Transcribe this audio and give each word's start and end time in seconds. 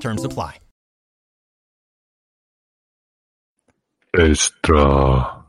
Terms 0.00 0.24
apply. 0.24 0.60
Extra 4.16 5.44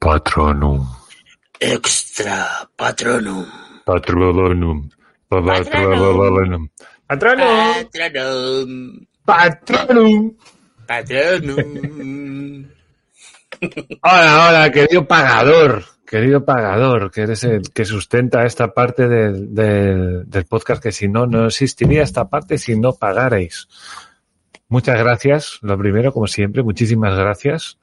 patronum. 0.00 0.86
Extra 1.60 2.66
patronum. 2.78 3.46
Patronum. 3.86 4.90
Patronum. 5.30 6.10
Patronum. 6.10 6.68
Patronum. 7.08 9.06
Patronum. 9.26 10.34
Patronum. 10.88 12.66
Hola, 14.02 14.48
hola, 14.48 14.70
querido 14.70 15.04
pagador. 15.06 15.84
Querido 16.08 16.42
pagador, 16.42 17.10
que 17.10 17.20
eres 17.20 17.44
el 17.44 17.70
que 17.70 17.84
sustenta 17.84 18.46
esta 18.46 18.72
parte 18.72 19.08
del, 19.08 19.54
del, 19.54 20.44
podcast, 20.46 20.82
que 20.82 20.90
si 20.90 21.06
no, 21.06 21.26
no 21.26 21.46
existiría 21.46 22.02
esta 22.02 22.30
parte 22.30 22.56
si 22.56 22.78
no 22.80 22.94
pagarais. 22.94 23.68
Muchas 24.68 24.98
gracias. 24.98 25.58
Lo 25.60 25.76
primero, 25.76 26.10
como 26.10 26.26
siempre, 26.26 26.62
muchísimas 26.62 27.14
gracias. 27.14 27.78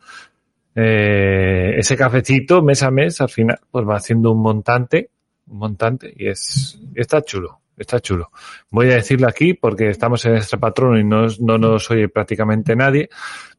Eh, 0.73 1.75
ese 1.77 1.95
cafecito 1.95 2.63
mes 2.63 2.81
a 2.81 2.89
mes, 2.89 3.21
al 3.21 3.29
final, 3.29 3.59
pues 3.69 3.87
va 3.87 3.97
haciendo 3.97 4.31
un 4.31 4.41
montante, 4.41 5.11
un 5.45 5.59
montante, 5.59 6.11
y 6.17 6.27
es, 6.27 6.79
está 6.95 7.21
chulo, 7.21 7.59
está 7.77 7.99
chulo. 7.99 8.31
Voy 8.69 8.91
a 8.91 8.95
decirlo 8.95 9.27
aquí 9.27 9.53
porque 9.53 9.89
estamos 9.89 10.25
en 10.25 10.35
este 10.35 10.57
patrón 10.57 10.99
y 10.99 11.03
no, 11.03 11.27
no 11.39 11.57
nos 11.57 11.89
oye 11.91 12.09
prácticamente 12.09 12.75
nadie, 12.75 13.09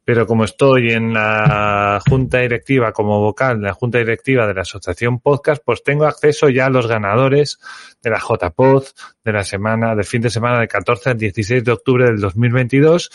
pero 0.04 0.26
como 0.26 0.44
estoy 0.44 0.92
en 0.92 1.12
la 1.12 2.00
junta 2.08 2.38
directiva 2.38 2.92
como 2.92 3.20
vocal 3.20 3.60
de 3.60 3.66
la 3.66 3.74
junta 3.74 3.98
directiva 3.98 4.46
de 4.46 4.54
la 4.54 4.62
asociación 4.62 5.20
podcast, 5.20 5.62
pues 5.64 5.82
tengo 5.82 6.06
acceso 6.06 6.48
ya 6.48 6.66
a 6.66 6.70
los 6.70 6.86
ganadores 6.86 7.58
de 8.02 8.10
la 8.10 8.20
JPod 8.20 8.84
de 9.24 9.32
la 9.32 9.44
semana, 9.44 9.94
del 9.94 10.04
fin 10.04 10.22
de 10.22 10.30
semana 10.30 10.60
del 10.60 10.68
14 10.68 11.10
al 11.10 11.18
16 11.18 11.64
de 11.64 11.72
octubre 11.72 12.04
del 12.06 12.20
2022 12.20 13.10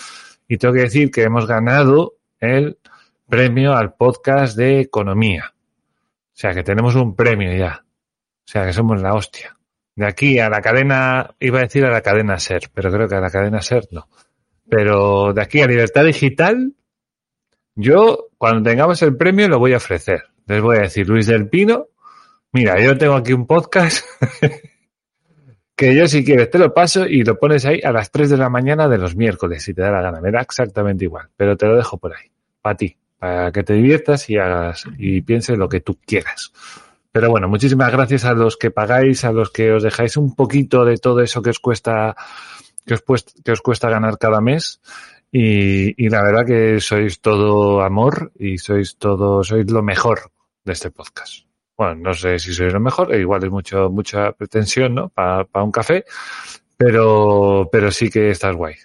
y 0.48 0.58
tengo 0.58 0.74
que 0.74 0.82
decir 0.82 1.12
que 1.12 1.24
hemos 1.24 1.48
ganado 1.48 2.16
el 2.40 2.78
premio 3.30 3.74
al 3.74 3.94
podcast 3.94 4.58
de 4.58 4.82
economía. 4.82 5.54
O 5.54 6.38
sea 6.42 6.54
que 6.54 6.64
tenemos 6.64 6.96
un 6.96 7.16
premio 7.16 7.56
ya. 7.56 7.86
O 7.86 8.48
sea 8.52 8.66
que 8.66 8.74
somos 8.74 9.02
la 9.02 9.14
hostia. 9.14 9.56
De 10.02 10.08
aquí 10.08 10.40
a 10.40 10.50
la 10.50 10.62
cadena, 10.62 11.36
iba 11.40 11.60
a 11.60 11.62
decir 11.62 11.86
a 11.86 11.92
la 11.92 12.02
cadena 12.02 12.40
SER, 12.40 12.72
pero 12.74 12.92
creo 12.92 13.08
que 13.08 13.14
a 13.14 13.22
la 13.22 13.30
cadena 13.30 13.62
SER 13.62 13.88
no. 13.92 14.10
Pero 14.68 15.32
de 15.32 15.44
aquí 15.44 15.62
a 15.62 15.68
Libertad 15.68 16.06
Digital, 16.06 16.74
yo, 17.76 18.30
cuando 18.40 18.68
tengamos 18.68 19.00
el 19.04 19.16
premio, 19.16 19.48
lo 19.48 19.60
voy 19.60 19.74
a 19.74 19.78
ofrecer. 19.78 20.24
Les 20.48 20.60
voy 20.60 20.78
a 20.78 20.82
decir, 20.82 21.08
Luis 21.08 21.28
del 21.28 21.50
Pino, 21.50 21.90
mira, 22.52 22.80
yo 22.80 22.98
tengo 22.98 23.14
aquí 23.14 23.32
un 23.32 23.46
podcast 23.46 24.04
que 25.76 25.94
yo 25.94 26.08
si 26.08 26.26
quieres 26.26 26.50
te 26.50 26.58
lo 26.58 26.74
paso 26.74 27.06
y 27.06 27.24
lo 27.24 27.38
pones 27.38 27.64
ahí 27.66 27.80
a 27.84 27.92
las 27.92 28.10
3 28.10 28.32
de 28.32 28.38
la 28.38 28.50
mañana 28.50 28.88
de 28.88 28.98
los 28.98 29.16
miércoles, 29.16 29.62
si 29.62 29.76
te 29.76 29.84
da 29.84 29.92
la 29.92 30.02
gana. 30.02 30.20
Me 30.20 30.32
da 30.32 30.42
exactamente 30.42 31.06
igual, 31.06 31.30
pero 31.38 31.56
te 31.56 31.68
lo 31.68 31.76
dejo 31.76 32.00
por 32.00 32.16
ahí, 32.16 32.32
para 32.60 32.76
ti, 32.76 32.98
para 33.20 33.52
que 33.52 33.62
te 33.62 33.74
diviertas 33.74 34.28
y 34.32 34.40
hagas 34.40 34.84
y 34.98 35.22
pienses 35.22 35.60
lo 35.60 35.70
que 35.70 35.82
tú 35.82 36.00
quieras. 36.04 36.52
Pero 37.12 37.30
bueno, 37.30 37.50
muchísimas 37.50 37.92
gracias 37.92 38.24
a 38.24 38.34
los 38.34 38.56
que 38.56 38.72
pagáis, 38.72 39.26
a 39.26 39.34
los 39.34 39.52
que 39.52 39.74
os 39.74 39.84
dejáis 39.84 40.16
un 40.16 40.34
poquito 40.34 40.86
de 40.86 40.98
todo 40.98 41.20
eso 41.20 41.42
que 41.42 41.50
os 41.50 41.60
cuesta, 41.60 42.16
que 42.86 42.94
os, 42.94 43.02
pues, 43.02 43.26
que 43.44 43.52
os 43.52 43.62
cuesta 43.62 43.90
ganar 43.90 44.18
cada 44.18 44.40
mes. 44.40 44.82
Y, 45.32 46.06
y, 46.06 46.10
la 46.10 46.24
verdad 46.24 46.46
que 46.46 46.80
sois 46.82 47.22
todo 47.22 47.82
amor 47.82 48.32
y 48.38 48.58
sois 48.58 48.98
todo, 48.98 49.44
sois 49.44 49.70
lo 49.72 49.82
mejor 49.82 50.32
de 50.66 50.74
este 50.74 50.92
podcast. 50.92 51.46
Bueno, 51.78 51.96
no 51.96 52.14
sé 52.14 52.38
si 52.38 52.54
sois 52.54 52.74
lo 52.74 52.80
mejor, 52.80 53.16
igual 53.16 53.44
es 53.44 53.50
mucho, 53.50 53.90
mucha 53.90 54.34
pretensión, 54.34 54.96
¿no? 54.96 55.10
Para 55.10 55.46
pa 55.46 55.64
un 55.64 55.72
café, 55.72 56.04
pero, 56.78 57.70
pero 57.72 57.92
sí 57.92 58.10
que 58.10 58.30
estás 58.30 58.56
guay. 58.56 58.76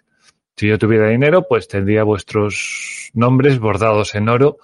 Si 0.56 0.69
yo 0.69 0.78
tuviera 0.78 1.09
dinero, 1.09 1.47
pues 1.48 1.69
tendría 1.69 2.04
vuestros 2.04 3.10
nombres 3.12 3.59
bordados 3.59 4.15
en 4.15 4.28
oro 4.28 4.59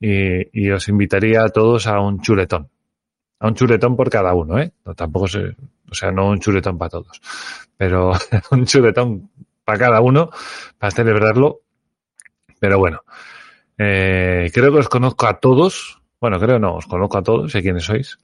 y, 0.00 0.66
y 0.66 0.70
os 0.70 0.88
invitaría 0.88 1.44
a 1.44 1.48
todos 1.48 1.86
a 1.86 2.00
un 2.00 2.20
chuletón. 2.20 2.68
A 3.40 3.48
un 3.48 3.54
chuletón 3.54 3.96
por 3.96 4.10
cada 4.10 4.34
uno, 4.34 4.58
¿eh? 4.58 4.70
No, 4.84 4.94
tampoco 4.94 5.26
sé, 5.26 5.56
o 5.90 5.94
sea, 5.94 6.12
no 6.12 6.28
un 6.28 6.40
chuletón 6.40 6.78
para 6.78 6.90
todos, 6.90 7.20
pero 7.76 8.12
un 8.52 8.66
chuletón 8.66 9.30
para 9.64 9.78
cada 9.78 10.00
uno, 10.00 10.30
para 10.78 10.90
celebrarlo. 10.90 11.60
Pero 12.58 12.78
bueno, 12.78 13.02
eh, 13.78 14.50
creo 14.52 14.72
que 14.72 14.78
os 14.78 14.88
conozco 14.88 15.26
a 15.26 15.40
todos. 15.40 16.02
Bueno, 16.20 16.38
creo 16.38 16.58
no, 16.58 16.76
os 16.76 16.86
conozco 16.86 17.18
a 17.18 17.22
todos, 17.22 17.50
sé 17.50 17.62
quiénes 17.62 17.84
sois. 17.84 18.18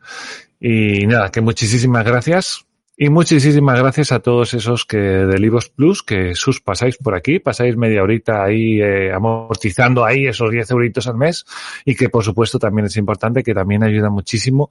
Y 0.60 1.06
nada, 1.06 1.30
que 1.30 1.40
muchísimas 1.40 2.04
gracias. 2.04 2.66
Y 2.98 3.10
muchísimas 3.10 3.78
gracias 3.78 4.10
a 4.10 4.20
todos 4.20 4.54
esos 4.54 4.86
que 4.86 4.96
del 4.96 5.44
Ivos 5.44 5.68
Plus, 5.68 6.02
que 6.02 6.34
sus 6.34 6.62
pasáis 6.62 6.96
por 6.96 7.14
aquí, 7.14 7.38
pasáis 7.40 7.76
media 7.76 8.02
horita 8.02 8.42
ahí 8.42 8.80
eh, 8.80 9.12
amortizando 9.12 10.02
ahí 10.02 10.26
esos 10.26 10.50
10 10.50 10.70
euritos 10.70 11.06
al 11.06 11.18
mes 11.18 11.44
y 11.84 11.94
que 11.94 12.08
por 12.08 12.24
supuesto 12.24 12.58
también 12.58 12.86
es 12.86 12.96
importante, 12.96 13.42
que 13.42 13.52
también 13.52 13.82
ayuda 13.82 14.08
muchísimo 14.08 14.70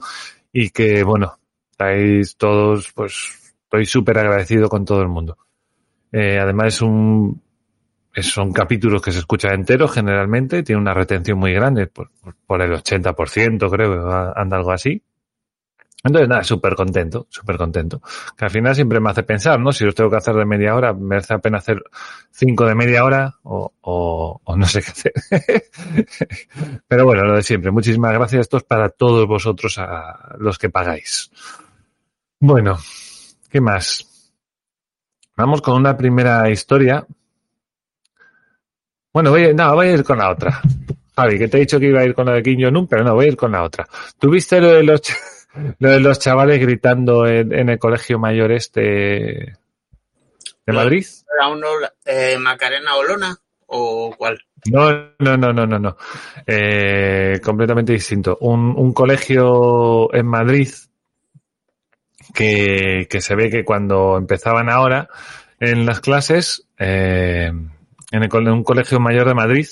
y 0.52 0.72
que 0.72 1.04
bueno, 1.04 1.38
estáis 1.70 2.36
todos, 2.36 2.92
pues 2.96 3.54
estoy 3.64 3.86
súper 3.86 4.18
agradecido 4.18 4.70
con 4.70 4.86
todo 4.86 5.04
el 5.04 5.08
mundo. 5.08 5.38
Eh, 6.12 6.40
además 6.40 6.74
es 6.74 6.82
un, 6.82 7.40
son 8.22 8.54
capítulos 8.54 9.04
que 9.04 9.12
se 9.12 9.20
escuchan 9.20 9.54
enteros 9.54 9.92
generalmente, 9.92 10.64
tiene 10.64 10.82
una 10.82 10.96
retención 10.96 11.38
muy 11.38 11.54
grande, 11.54 11.86
por, 11.86 12.10
por 12.48 12.60
el 12.60 12.72
80% 12.72 13.70
creo 13.70 14.34
anda 14.36 14.58
algo 14.58 14.72
así. 14.72 15.00
Entonces, 16.06 16.30
nada, 16.30 16.44
súper 16.44 16.76
contento, 16.76 17.26
súper 17.32 17.58
contento. 17.58 18.00
Que 18.38 18.46
al 18.46 18.52
final 18.52 18.76
siempre 18.76 19.00
me 19.00 19.10
hace 19.10 19.24
pensar, 19.24 19.60
¿no? 19.60 19.72
Si 19.72 19.84
los 19.84 19.96
tengo 19.96 20.12
que 20.12 20.18
hacer 20.18 20.36
de 20.36 20.46
media 20.46 20.76
hora, 20.76 20.94
merece 20.94 21.34
la 21.34 21.40
pena 21.40 21.58
hacer 21.58 21.82
cinco 22.30 22.66
de 22.66 22.76
media 22.76 23.04
hora 23.04 23.36
o, 23.42 23.74
o, 23.82 24.40
o 24.44 24.56
no 24.56 24.68
sé 24.68 24.84
qué 24.84 24.92
hacer. 24.92 25.14
Pero 26.88 27.06
bueno, 27.06 27.24
lo 27.24 27.36
de 27.36 27.42
siempre. 27.42 27.72
Muchísimas 27.72 28.14
gracias. 28.14 28.42
Esto 28.42 28.58
es 28.58 28.64
para 28.64 28.90
todos 28.90 29.28
vosotros, 29.28 29.80
a 29.80 30.36
los 30.38 30.60
que 30.60 30.70
pagáis. 30.70 31.32
Bueno, 32.40 32.78
¿qué 33.50 33.60
más? 33.60 34.32
Vamos 35.36 35.64
con 35.64 35.76
una 35.76 35.98
primera 35.98 36.48
historia. 36.52 37.04
Bueno, 39.12 39.32
voy, 39.32 39.56
no, 39.56 39.74
voy 39.74 39.88
a 39.88 39.94
ir 39.94 40.04
con 40.04 40.20
la 40.20 40.30
otra. 40.30 40.62
Javi, 41.16 41.40
que 41.40 41.48
te 41.48 41.58
he 41.58 41.62
dicho 41.62 41.80
que 41.80 41.88
iba 41.88 42.02
a 42.02 42.06
ir 42.06 42.14
con 42.14 42.28
la 42.28 42.34
de 42.34 42.44
Kim 42.44 42.62
Jong-un, 42.62 42.88
pero 42.88 43.04
no, 43.04 43.16
voy 43.16 43.26
a 43.26 43.30
ir 43.30 43.38
con 43.38 43.52
la 43.52 43.64
otra. 43.64 43.88
¿Tuviste 44.20 44.62
lo 44.62 44.68
de 44.68 44.84
los, 44.84 45.02
lo 45.80 45.90
de 45.90 46.00
los 46.00 46.20
chavales 46.20 46.60
gritando 46.60 47.26
en, 47.28 47.54
en 47.54 47.70
el 47.70 47.80
colegio 47.80 48.20
mayor 48.20 48.52
este 48.52 49.58
de 50.66 50.74
Madrid? 50.74 51.06
¿Era 51.38 51.48
uno 51.50 51.68
eh, 52.06 52.38
Macarena 52.40 52.96
Olona 52.96 53.38
o 53.68 54.14
cuál? 54.18 54.40
No, 54.72 54.92
no, 55.20 55.38
no, 55.38 55.54
no, 55.54 55.66
no, 55.66 55.80
no. 55.80 55.98
Eh, 56.46 57.40
completamente 57.44 57.94
distinto. 57.94 58.38
Un, 58.42 58.74
un 58.76 58.94
colegio 58.94 60.14
en 60.14 60.26
Madrid 60.26 60.70
que, 62.34 63.08
que 63.10 63.22
se 63.22 63.36
ve 63.36 63.50
que 63.50 63.64
cuando 63.64 64.18
empezaban 64.18 64.70
ahora 64.70 65.08
en 65.60 65.86
las 65.86 66.00
clases, 66.00 66.68
eh, 66.80 67.52
en, 68.12 68.24
el, 68.24 68.30
en 68.34 68.50
un 68.50 68.64
colegio 68.64 69.00
mayor 69.00 69.28
de 69.28 69.36
Madrid, 69.36 69.68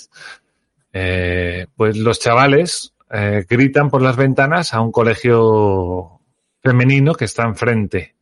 eh, 0.94 1.68
pues 1.76 1.98
los 1.98 2.20
chavales 2.20 2.93
eh, 3.14 3.46
gritan 3.48 3.90
por 3.90 4.02
las 4.02 4.16
ventanas 4.18 4.74
a 4.74 4.82
un 4.82 4.92
colegio 4.92 6.20
femenino 6.62 7.14
que 7.14 7.26
está 7.26 7.44
enfrente. 7.44 8.16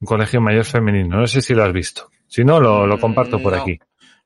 Un 0.00 0.06
colegio 0.06 0.40
mayor 0.40 0.64
femenino. 0.64 1.16
No 1.20 1.26
sé 1.26 1.40
si 1.42 1.54
lo 1.54 1.64
has 1.64 1.72
visto. 1.72 2.10
Si 2.26 2.44
no, 2.44 2.60
lo, 2.60 2.86
lo 2.86 2.98
comparto 3.00 3.40
por 3.42 3.54
No. 3.54 3.62
aquí. 3.62 3.78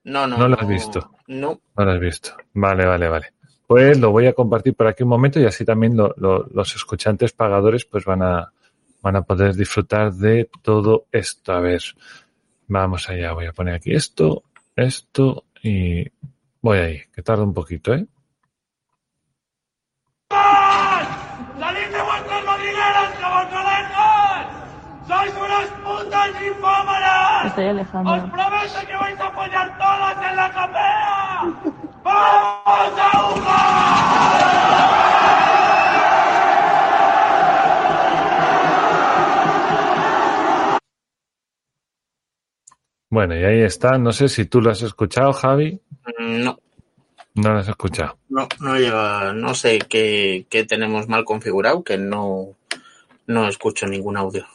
No, 0.04 0.26
no. 0.26 0.36
No 0.36 0.48
lo 0.48 0.58
has 0.60 0.68
visto. 0.68 1.10
No. 1.28 1.60
No 1.76 1.84
lo 1.84 1.92
has 1.92 2.00
visto. 2.00 2.36
Vale, 2.52 2.84
vale, 2.86 3.08
vale. 3.08 3.26
Pues 3.66 3.98
lo 3.98 4.10
voy 4.10 4.26
a 4.26 4.34
compartir 4.34 4.74
por 4.74 4.86
aquí 4.86 5.02
un 5.04 5.08
momento 5.08 5.40
y 5.40 5.46
así 5.46 5.64
también 5.64 5.96
lo- 5.96 6.14
lo- 6.18 6.46
los 6.52 6.74
escuchantes 6.76 7.32
pagadores 7.32 7.84
pues 7.86 8.04
van 8.04 8.22
a, 8.22 8.52
van 9.00 9.16
a 9.16 9.22
poder 9.22 9.54
disfrutar 9.54 10.12
de 10.12 10.50
todo 10.62 11.06
esto. 11.12 11.52
A 11.52 11.60
ver, 11.60 11.80
vamos 12.68 13.08
allá. 13.08 13.32
Voy 13.32 13.46
a 13.46 13.52
poner 13.52 13.74
aquí 13.74 13.94
esto, 13.94 14.42
esto 14.76 15.44
y 15.62 16.04
voy 16.60 16.78
ahí, 16.78 17.00
que 17.12 17.22
tarda 17.22 17.42
un 17.44 17.54
poquito, 17.54 17.94
¿eh? 17.94 18.06
¡Salid 21.58 21.88
de 21.90 22.02
vuestras 22.64 23.14
madrigueras, 23.14 23.18
cabalcalejas! 23.20 24.46
¡Sois 25.06 25.34
unas 25.36 25.68
putas 25.84 26.42
infámanas! 26.42 27.46
Estoy 27.46 27.64
¡Os 27.64 27.70
alejando. 27.70 28.30
prometo 28.32 28.86
que 28.86 28.96
vais 28.96 29.20
a 29.20 29.30
follar 29.30 29.78
todas 29.78 30.30
en 30.30 30.36
la 30.36 30.50
capea! 30.50 31.40
¡Vamos 32.02 32.98
a 32.98 33.18
jugar! 33.18 33.84
Bueno, 43.10 43.36
y 43.36 43.44
ahí 43.44 43.60
está. 43.60 43.96
No 43.98 44.12
sé 44.12 44.28
si 44.28 44.46
tú 44.46 44.60
lo 44.60 44.70
has 44.70 44.82
escuchado, 44.82 45.32
Javi. 45.32 45.80
No, 46.18 46.58
No 47.34 47.52
lo 47.52 47.58
has 47.58 47.68
escuchado. 47.68 48.16
no, 48.28 48.48
no 48.60 48.76
lleva, 48.76 49.32
no 49.32 49.54
sé 49.54 49.80
qué, 49.80 50.46
qué 50.48 50.64
tenemos 50.64 51.08
mal 51.08 51.24
configurado, 51.24 51.82
que 51.82 51.98
no, 51.98 52.54
no 53.26 53.48
escucho 53.48 53.86
ningún 53.86 54.16
audio. 54.16 54.46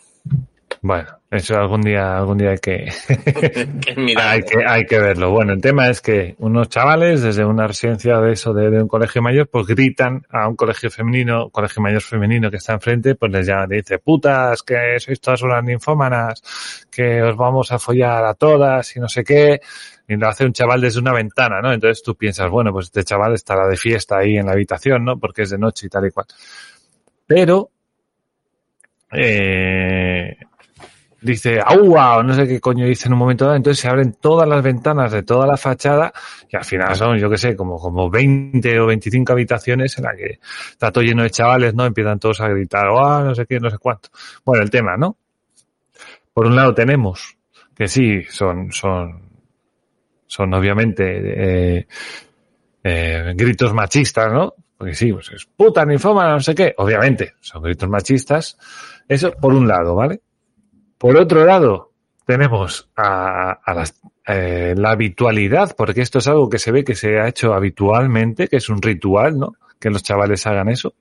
Bueno, 0.82 1.20
eso 1.30 1.58
algún 1.58 1.82
día, 1.82 2.18
algún 2.18 2.38
día 2.38 2.52
hay 2.52 2.58
que, 2.58 2.90
hay 4.18 4.44
que, 4.44 4.66
hay 4.66 4.86
que 4.86 5.00
verlo. 5.00 5.30
Bueno, 5.30 5.52
el 5.52 5.62
tema 5.62 5.90
es 5.90 6.00
que 6.00 6.36
unos 6.40 6.70
chavales 6.70 7.22
desde 7.22 7.44
una 7.44 7.68
residencia 7.68 8.18
de 8.20 8.32
eso, 8.32 8.54
de, 8.54 8.70
de 8.70 8.82
un 8.82 8.88
colegio 8.88 9.22
mayor, 9.22 9.50
pues 9.50 9.68
gritan 9.68 10.26
a 10.30 10.48
un 10.48 10.56
colegio 10.56 10.90
femenino, 10.90 11.50
colegio 11.50 11.82
mayor 11.82 12.02
femenino 12.02 12.50
que 12.50 12.58
está 12.58 12.74
enfrente, 12.74 13.16
pues 13.16 13.30
les 13.30 13.46
llaman, 13.46 13.74
y 13.74 13.76
dice, 13.76 14.00
putas, 14.00 14.64
que 14.64 14.98
sois 15.00 15.20
todas 15.20 15.42
unas 15.42 15.64
ninfómanas, 15.66 16.42
que 16.90 17.22
os 17.22 17.36
vamos 17.36 17.74
a 17.74 17.80
follar 17.80 18.24
a 18.24 18.34
todas 18.36 18.96
y 18.96 19.02
no 19.02 19.10
sé 19.10 19.26
qué. 19.26 19.60
Y 20.08 20.16
lo 20.16 20.30
hace 20.30 20.46
un 20.46 20.54
chaval 20.54 20.80
desde 20.80 21.02
una 21.02 21.14
ventana, 21.14 21.62
¿no? 21.62 21.74
Entonces 21.74 22.02
tú 22.02 22.16
piensas, 22.16 22.50
bueno, 22.50 22.72
pues 22.72 22.86
este 22.86 23.04
chaval 23.04 23.34
estará 23.34 23.68
de 23.68 23.76
fiesta 23.76 24.18
ahí 24.18 24.38
en 24.38 24.46
la 24.46 24.54
habitación, 24.54 25.04
¿no? 25.04 25.20
Porque 25.20 25.42
es 25.42 25.50
de 25.50 25.58
noche 25.58 25.88
y 25.88 25.90
tal 25.90 26.08
y 26.08 26.12
cual. 26.12 26.26
Pero, 27.28 27.70
eh, 29.12 30.38
dice 31.22 31.60
agua 31.60 32.18
o 32.18 32.24
no 32.24 32.34
sé 32.34 32.48
qué 32.48 32.60
coño 32.60 32.86
dice 32.86 33.08
en 33.08 33.14
un 33.14 33.20
momento 33.20 33.46
dado, 33.46 33.58
entonces 33.58 33.82
se 33.82 33.88
abren 33.88 34.14
todas 34.14 34.48
las 34.48 34.64
ventanas 34.64 35.12
de 35.12 35.24
toda 35.24 35.46
la 35.46 35.58
fachada 35.58 36.14
y 36.50 36.56
al 36.56 36.64
final 36.64 36.96
son, 36.96 37.18
yo 37.18 37.30
qué 37.30 37.38
sé, 37.38 37.56
como, 37.56 37.78
como 37.78 38.10
20 38.10 38.80
o 38.80 38.86
25 38.88 39.34
habitaciones 39.34 39.98
en 39.98 40.04
la 40.06 40.16
que 40.16 40.40
está 40.72 40.92
todo 40.92 41.04
lleno 41.04 41.24
de 41.24 41.30
chavales, 41.30 41.74
¿no? 41.74 41.86
Empiezan 41.86 42.20
todos 42.20 42.42
a 42.42 42.48
gritar, 42.48 42.88
ah, 42.88 43.22
no 43.24 43.36
sé 43.36 43.46
qué, 43.46 43.60
no 43.60 43.70
sé 43.70 43.78
cuánto. 43.78 44.10
Bueno, 44.46 44.64
el 44.64 44.70
tema, 44.70 44.98
¿no? 44.98 45.18
Por 46.34 46.48
un 46.48 46.56
lado 46.56 46.74
tenemos 46.74 47.38
que 47.76 47.88
sí, 47.88 48.24
son, 48.24 48.72
son, 48.72 49.22
son 50.28 50.54
obviamente 50.54 51.78
eh, 51.78 51.88
eh, 52.84 53.34
gritos 53.36 53.74
machistas, 53.74 54.32
¿no? 54.32 54.54
Porque 54.78 54.94
sí, 54.94 55.12
pues 55.12 55.30
es 55.32 55.46
puta, 55.46 55.84
ninfómana, 55.84 56.34
no 56.34 56.40
sé 56.40 56.56
qué. 56.56 56.74
Obviamente, 56.78 57.34
son 57.42 57.62
gritos 57.62 57.90
machistas. 57.90 58.58
Eso 59.08 59.32
por 59.34 59.54
un 59.54 59.68
lado, 59.68 59.96
¿vale? 59.96 60.22
Por 61.00 61.18
otro 61.18 61.46
lado, 61.46 61.94
tenemos 62.26 62.90
a, 62.96 63.54
a 63.54 63.74
las, 63.74 64.00
eh, 64.28 64.76
la 64.78 64.92
habitualidad, 64.92 65.76
porque 65.76 66.02
esto 66.02 66.20
es 66.20 66.28
algo 66.28 66.48
que 66.48 66.60
se 66.60 66.72
ve 66.72 66.84
que 66.84 66.94
se 66.94 67.20
ha 67.20 67.28
hecho 67.28 67.56
habitualmente, 67.56 68.48
que 68.48 68.58
es 68.58 68.70
un 68.70 68.80
ritual, 68.80 69.40
¿no? 69.40 69.56
Que 69.80 69.90
los 69.90 70.04
chavales 70.04 70.46
hagan 70.46 70.70
eso. 70.70 70.94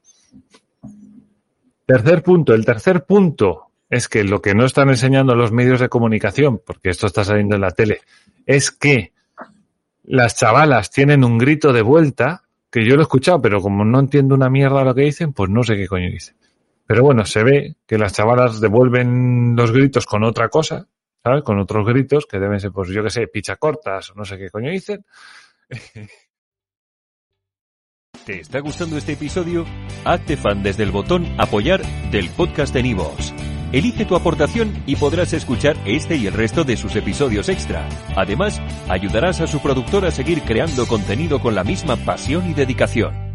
Tercer 1.84 2.22
punto, 2.22 2.54
el 2.54 2.64
tercer 2.64 3.04
punto 3.04 3.66
es 3.90 4.08
que 4.08 4.24
lo 4.24 4.40
que 4.40 4.54
no 4.54 4.64
están 4.64 4.88
enseñando 4.88 5.34
los 5.34 5.52
medios 5.52 5.80
de 5.80 5.90
comunicación, 5.90 6.62
porque 6.64 6.90
esto 6.90 7.06
está 7.06 7.24
saliendo 7.24 7.56
en 7.56 7.60
la 7.60 7.72
tele, 7.72 8.00
es 8.46 8.70
que 8.70 9.12
las 10.04 10.36
chavalas 10.36 10.90
tienen 10.90 11.24
un 11.24 11.36
grito 11.36 11.74
de 11.74 11.82
vuelta, 11.82 12.44
que 12.70 12.86
yo 12.86 12.94
lo 12.94 13.02
he 13.02 13.02
escuchado, 13.02 13.42
pero 13.42 13.60
como 13.60 13.84
no 13.84 14.00
entiendo 14.00 14.34
una 14.34 14.48
mierda 14.48 14.84
lo 14.84 14.94
que 14.94 15.02
dicen, 15.02 15.34
pues 15.34 15.50
no 15.50 15.64
sé 15.64 15.76
qué 15.76 15.88
coño 15.88 16.08
dicen. 16.08 16.37
Pero 16.88 17.02
bueno, 17.02 17.24
se 17.26 17.44
ve 17.44 17.76
que 17.86 17.98
las 17.98 18.14
chavalas 18.14 18.60
devuelven 18.60 19.54
los 19.54 19.72
gritos 19.72 20.06
con 20.06 20.24
otra 20.24 20.48
cosa, 20.48 20.88
¿sabes? 21.22 21.42
Con 21.42 21.58
otros 21.58 21.86
gritos 21.86 22.24
que 22.24 22.38
deben 22.38 22.58
ser, 22.60 22.72
pues 22.72 22.88
yo 22.88 23.04
qué 23.04 23.10
sé, 23.10 23.26
pichacortas 23.26 24.10
o 24.10 24.14
no 24.14 24.24
sé 24.24 24.38
qué 24.38 24.48
coño 24.48 24.70
dicen. 24.70 25.04
¿Te 28.24 28.40
está 28.40 28.60
gustando 28.60 28.96
este 28.96 29.12
episodio? 29.12 29.66
Hazte 30.06 30.38
fan 30.38 30.62
desde 30.62 30.84
el 30.84 30.90
botón 30.90 31.26
Apoyar 31.38 31.82
del 32.10 32.30
podcast 32.30 32.72
de 32.72 32.82
Nivos. 32.82 33.34
Elige 33.70 34.06
tu 34.06 34.16
aportación 34.16 34.82
y 34.86 34.96
podrás 34.96 35.34
escuchar 35.34 35.76
este 35.84 36.16
y 36.16 36.26
el 36.26 36.32
resto 36.32 36.64
de 36.64 36.78
sus 36.78 36.96
episodios 36.96 37.50
extra. 37.50 37.86
Además, 38.16 38.62
ayudarás 38.88 39.42
a 39.42 39.46
su 39.46 39.60
productor 39.60 40.06
a 40.06 40.10
seguir 40.10 40.40
creando 40.40 40.86
contenido 40.86 41.38
con 41.40 41.54
la 41.54 41.64
misma 41.64 41.96
pasión 41.96 42.48
y 42.48 42.54
dedicación. 42.54 43.27